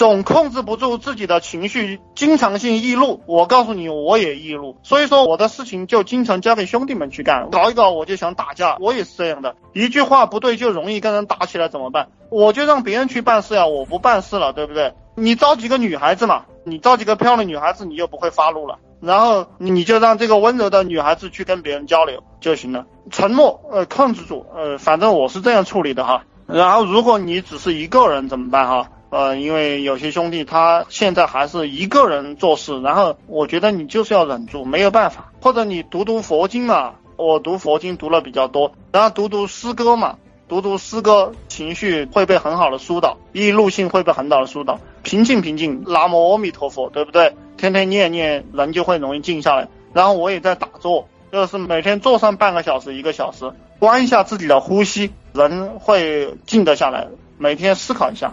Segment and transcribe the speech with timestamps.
[0.00, 3.20] 总控制不住自己的情绪，经常性易怒。
[3.26, 12.08] 我告诉你，我也易怒，所以说我的事情就经常交给兄弟们去干，搞一搞我就想打架，我也是这样的，一句话不对就容易跟人打起来，怎么办？
[12.30, 14.94] 我就让别人去办事呀，我不办事了，对不对？
[15.16, 18.78] 你招几个女孩子嘛，你招几个漂亮女孩子，你就不会发怒了。
[19.02, 26.24] 然后你就让这个温柔的女孩子去跟别人交流就行了，沉默，呃，控制住，呃，反正我是这样处理的哈。
[26.46, 28.88] 然后如果你只是一个人怎么办哈？
[29.10, 35.32] 呃，因为有些兄弟他现在还是一个人做事，然后我觉得你就是要忍住，没有办法。
[35.42, 40.16] 或者你读读佛经嘛，我读佛经读了比较多，然后读读诗歌嘛，
[40.48, 47.34] 读读诗歌，情绪会被很好的疏导，易怒性会被很好的疏导，平静平静，南无阿弥陀佛，对不对？
[47.56, 49.68] 天天念念，人就会容易静下来。
[49.92, 53.50] 然后我也在打坐，就是每天坐上半个小时、一个小时，
[53.80, 57.08] 关一下自己的呼吸，人会静得下来。
[57.38, 58.32] 每天思考一下。